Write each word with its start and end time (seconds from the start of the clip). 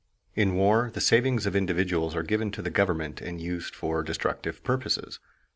In 0.33 0.55
war 0.55 0.89
the 0.91 0.99
savings 0.99 1.45
of 1.45 1.55
individuals 1.55 2.15
are 2.15 2.23
given 2.23 2.49
to 2.53 2.63
the 2.63 2.71
government 2.71 3.21
and 3.21 3.39
used 3.39 3.75
for 3.75 4.01
destructive 4.01 4.63
purposes. 4.63 5.19